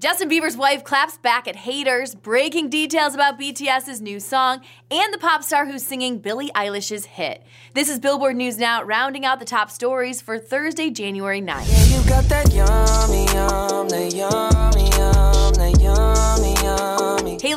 Justin 0.00 0.28
Bieber's 0.28 0.56
wife 0.56 0.82
claps 0.82 1.16
back 1.18 1.46
at 1.46 1.54
haters, 1.54 2.16
breaking 2.16 2.68
details 2.70 3.14
about 3.14 3.38
BTS's 3.38 4.00
new 4.00 4.18
song, 4.18 4.60
and 4.90 5.14
the 5.14 5.18
pop 5.18 5.44
star 5.44 5.66
who's 5.66 5.84
singing 5.84 6.18
Billie 6.18 6.50
Eilish's 6.56 7.04
hit. 7.04 7.44
This 7.74 7.88
is 7.88 8.00
Billboard 8.00 8.34
News 8.34 8.58
Now, 8.58 8.82
rounding 8.82 9.24
out 9.24 9.38
the 9.38 9.44
top 9.44 9.70
stories 9.70 10.20
for 10.20 10.40
Thursday, 10.40 10.90
January 10.90 11.40
9th. 11.40 11.68
Yeah, 14.12 14.61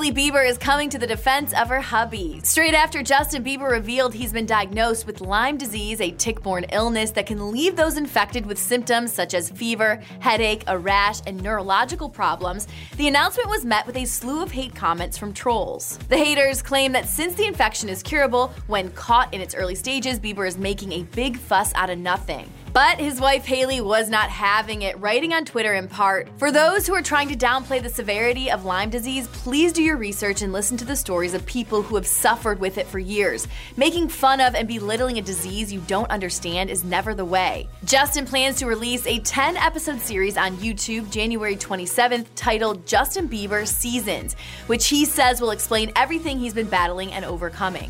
Hailey 0.06 0.30
Bieber 0.30 0.48
is 0.48 0.60
coming 0.60 0.88
to 0.92 1.00
the 1.00 1.08
defense 1.08 1.52
of 1.54 1.70
her 1.70 1.82
hubby. 1.82 2.40
Straight 2.44 2.76
after 2.76 3.02
Justin 3.02 3.44
Bieber 3.44 3.72
revealed 3.72 4.14
he's 4.14 4.32
been 4.32 4.46
diagnosed 4.46 5.08
with 5.08 5.20
Lyme 5.20 5.58
disease, 5.58 6.00
a 6.00 6.12
tick 6.12 6.44
borne 6.44 6.66
illness 6.66 7.10
that 7.10 7.26
can 7.26 7.50
leave 7.52 7.76
those 7.76 7.98
infected 7.98 8.46
with 8.46 8.60
symptoms 8.60 9.12
such 9.12 9.34
as 9.34 9.50
fever, 9.50 10.00
headache, 10.20 10.64
a 10.68 10.78
rash, 10.78 11.22
and 11.26 11.42
neurological 11.42 12.08
problems, 12.08 12.68
the 12.98 13.08
announcement 13.08 13.50
was 13.50 13.66
met 13.66 13.88
with 13.88 13.98
a 13.98 14.06
slew 14.06 14.44
of 14.44 14.52
hate 14.52 14.76
comments 14.76 15.18
from 15.18 15.34
trolls. 15.34 15.98
The 16.08 16.18
haters 16.18 16.62
claim 16.62 16.92
that 16.92 17.10
since 17.10 17.34
the 17.34 17.48
infection 17.48 17.90
is 17.90 18.04
curable, 18.04 18.54
when 18.68 18.92
caught 18.92 19.34
in 19.34 19.42
its 19.42 19.56
early 19.56 19.74
stages, 19.74 20.20
Bieber 20.20 20.48
is 20.48 20.56
making 20.56 20.92
a 20.92 21.02
big 21.16 21.36
fuss 21.36 21.74
out 21.74 21.90
of 21.90 21.98
nothing. 21.98 22.48
But 22.76 23.00
his 23.00 23.22
wife 23.22 23.46
Hailey 23.46 23.80
was 23.80 24.10
not 24.10 24.30
having 24.30 24.82
it, 24.82 25.00
writing 25.00 25.32
on 25.32 25.46
Twitter 25.46 25.74
in 25.74 25.88
part 25.88 26.28
For 26.36 26.52
those 26.52 26.86
who 26.86 26.94
are 26.94 27.02
trying 27.02 27.30
to 27.30 27.38
downplay 27.38 27.82
the 27.82 27.88
severity 27.88 28.52
of 28.52 28.66
Lyme 28.66 28.90
disease, 28.90 29.30
please 29.30 29.72
do 29.72 29.82
your 29.82 29.96
research 29.96 30.42
and 30.42 30.52
listen 30.52 30.76
to 30.76 30.84
the 30.84 30.98
stories 30.98 31.34
of 31.34 31.46
people 31.46 31.82
who 31.82 31.96
have 31.96 32.06
suffered 32.06 32.60
with 32.60 32.78
it 32.78 32.86
for 32.86 33.00
years. 33.00 33.48
Making 33.78 34.10
fun 34.10 34.42
of 34.42 34.56
and 34.56 34.68
belittling 34.68 35.18
a 35.18 35.22
disease 35.22 35.72
you 35.72 35.80
don't 35.88 36.12
understand 36.12 36.70
is 36.70 36.84
never 36.84 37.16
the 37.16 37.24
way. 37.24 37.70
Justin 37.86 38.26
plans 38.26 38.58
to 38.58 38.66
release 38.66 39.08
a 39.08 39.20
10 39.20 39.56
episode 39.56 40.02
series 40.02 40.36
on 40.36 40.58
YouTube 40.58 41.10
January 41.10 41.56
27th 41.56 42.26
titled 42.36 42.86
Justin 42.86 43.30
Bieber 43.30 43.66
Seasons, 43.66 44.36
which 44.68 44.88
he 44.90 45.06
says 45.06 45.40
will 45.40 45.52
explain 45.52 45.94
everything 45.96 46.40
he's 46.40 46.54
been 46.54 46.68
battling 46.68 47.14
and 47.14 47.24
overcoming. 47.24 47.90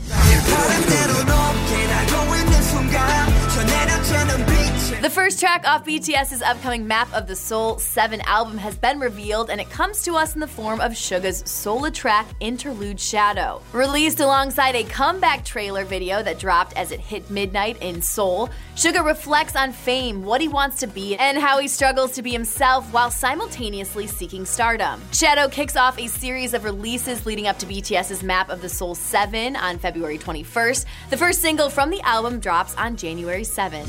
The 3.56 5.10
first 5.10 5.40
track 5.40 5.66
off 5.66 5.86
BTS's 5.86 6.42
upcoming 6.42 6.88
Map 6.88 7.14
of 7.14 7.26
the 7.26 7.38
Soul 7.38 7.80
7 7.80 8.20
album 8.22 8.58
has 8.58 8.76
been 8.76 9.00
revealed, 9.00 9.50
and 9.50 9.62
it 9.62 9.70
comes 9.70 10.02
to 10.04 10.16
us 10.16 10.34
in 10.34 10.42
the 10.42 10.48
form 10.48 10.82
of 10.82 10.92
Suga's 10.92 11.42
solo 11.46 11.90
track 11.90 12.28
Interlude 12.42 13.00
Shadow. 13.00 13.62
Released 13.72 14.20
alongside 14.20 14.76
a 14.76 14.84
comeback 14.84 15.46
trailer 15.46 15.86
video 15.86 16.22
that 16.24 16.38
dropped 16.38 16.74
as 16.76 16.92
it 16.92 17.00
hit 17.00 17.30
midnight 17.30 17.82
in 17.82 18.02
Seoul, 18.02 18.50
Suga 18.76 19.06
reflects 19.06 19.56
on 19.56 19.72
fame, 19.72 20.24
what 20.24 20.42
he 20.42 20.50
wants 20.50 20.80
to 20.82 20.88
be, 20.88 21.16
and 21.16 21.38
how 21.38 21.60
he 21.60 21.70
struggles 21.70 22.12
to 22.12 22.22
be 22.22 22.32
himself 22.32 22.92
while 22.92 23.10
simultaneously 23.10 24.08
seeking 24.08 24.44
stardom. 24.44 25.02
Shadow 25.14 25.48
kicks 25.48 25.78
off 25.78 25.98
a 25.98 26.08
series 26.08 26.54
of 26.54 26.66
releases 26.66 27.26
leading 27.26 27.48
up 27.48 27.58
to 27.60 27.66
BTS's 27.66 28.22
Map 28.22 28.50
of 28.50 28.62
the 28.62 28.70
Soul 28.70 28.96
7 28.96 29.56
on 29.56 29.78
February 29.78 30.18
21st. 30.18 30.86
The 31.10 31.18
first 31.18 31.42
single 31.42 31.70
from 31.70 31.90
the 31.90 32.02
album 32.02 32.42
drops 32.42 32.76
on 32.76 32.98
January 32.98 33.45
7th. 33.46 33.88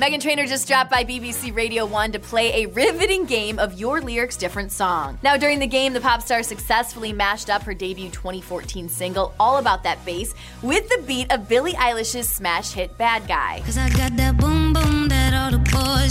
Meghan 0.00 0.20
Trainor 0.20 0.46
just 0.46 0.66
dropped 0.66 0.90
by 0.90 1.04
BBC 1.04 1.54
Radio 1.54 1.84
1 1.84 2.12
to 2.12 2.18
play 2.18 2.62
a 2.64 2.68
riveting 2.68 3.26
game 3.26 3.58
of 3.58 3.78
Your 3.78 4.00
Lyrics 4.00 4.36
Different 4.36 4.72
Song. 4.72 5.18
Now, 5.22 5.36
during 5.36 5.58
the 5.58 5.66
game, 5.66 5.92
the 5.92 6.00
pop 6.00 6.22
star 6.22 6.42
successfully 6.42 7.12
mashed 7.12 7.50
up 7.50 7.62
her 7.62 7.74
debut 7.74 8.10
2014 8.10 8.88
single, 8.88 9.34
All 9.38 9.58
About 9.58 9.82
That 9.84 10.04
Bass, 10.04 10.34
with 10.62 10.88
the 10.88 11.02
beat 11.06 11.30
of 11.32 11.48
Billie 11.48 11.74
Eilish's 11.74 12.28
smash 12.28 12.72
hit 12.72 12.96
Bad 12.98 13.28
Guy. 13.28 13.62
Cause 13.64 13.78
I 13.78 13.88
got 13.90 14.16
that 14.16 14.36
boom 14.38 14.72
boom 14.72 14.99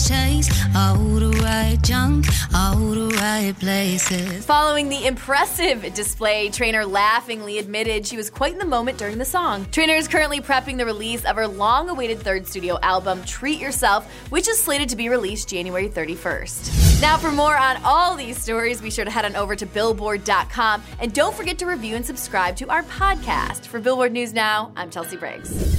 chase. 0.08 0.50
All 0.76 0.96
the 0.96 1.30
right 1.44 1.78
junk, 1.84 2.26
all 2.54 2.76
the 2.78 3.08
right 3.18 3.54
places. 3.60 4.46
Following 4.46 4.90
the 4.90 5.06
impressive 5.06 5.94
display, 5.94 6.50
Trainor 6.50 6.86
laughingly 6.86 7.58
admitted 7.60 8.06
she 8.06 8.18
was 8.18 8.30
quite 8.30 8.54
in 8.54 8.60
the 8.60 8.66
moment 8.66 8.98
during 8.98 9.18
the 9.18 9.26
song. 9.26 9.66
Trainor 9.72 9.94
is 9.94 10.08
currently 10.08 10.42
prepping 10.42 10.78
the 10.78 10.86
release 10.86 11.26
of 11.26 11.36
her 11.36 11.48
long 11.48 11.90
awaited 11.90 12.20
third 12.20 12.48
studio 12.48 12.80
album, 12.82 13.24
Treat 13.24 13.60
Yourself, 13.60 14.12
which 14.30 14.48
is 14.48 14.60
slated 14.60 14.90
to 14.90 14.96
be 14.96 15.10
released 15.10 15.50
January 15.50 15.90
31st. 15.90 17.02
Now, 17.02 17.18
for 17.18 17.32
more 17.32 17.58
on 17.58 17.78
all 17.84 18.16
these 18.16 18.38
stories, 18.42 18.82
be 18.82 18.90
sure 18.90 19.06
to 19.06 19.12
head 19.12 19.26
on 19.26 19.36
over 19.36 19.56
to 19.56 19.66
Billboard.com 19.66 20.84
and 21.00 21.14
don't 21.14 21.36
forget 21.36 21.58
to 21.60 21.66
review 21.66 21.96
and 21.96 22.06
subscribe 22.06 22.56
to 22.58 22.70
our 22.70 22.84
podcast. 22.84 23.68
For 23.68 23.80
Billboard 23.80 24.12
News 24.12 24.34
Now, 24.34 24.72
I'm 24.76 24.90
Chelsea 24.90 25.18
Briggs. 25.18 25.79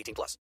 18 0.00 0.14
plus. 0.14 0.38